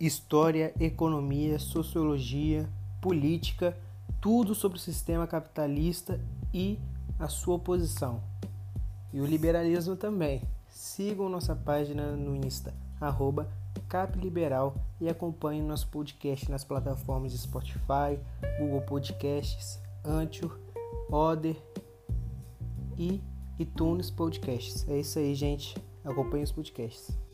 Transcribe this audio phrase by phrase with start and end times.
[0.00, 2.66] história, economia, sociologia,
[3.02, 3.76] política,
[4.20, 6.18] tudo sobre o sistema capitalista
[6.52, 6.78] e
[7.18, 8.22] a sua oposição.
[9.12, 10.42] E o liberalismo também.
[10.68, 13.48] Sigam nossa página no Insta, arroba
[13.88, 18.18] Capliberal e acompanhem nosso podcast nas plataformas de Spotify,
[18.58, 20.58] Google Podcasts, Anchor,
[21.10, 21.56] Oder
[22.96, 23.20] e
[23.58, 24.88] iTunes Podcasts.
[24.88, 25.76] É isso aí, gente.
[26.04, 27.29] Acompanhe os podcasts.